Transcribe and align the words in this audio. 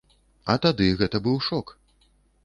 А 0.53 0.53
тады 0.63 0.87
гэта 1.01 1.21
быў 1.27 1.37
шок. 1.49 1.75